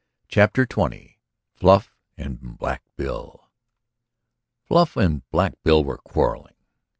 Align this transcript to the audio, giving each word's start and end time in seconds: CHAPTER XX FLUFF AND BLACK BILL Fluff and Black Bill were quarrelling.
CHAPTER 0.29 0.65
XX 0.65 1.17
FLUFF 1.53 1.93
AND 2.17 2.57
BLACK 2.57 2.81
BILL 2.95 3.51
Fluff 4.65 4.97
and 4.97 5.21
Black 5.29 5.53
Bill 5.61 5.83
were 5.83 5.99
quarrelling. 5.99 6.55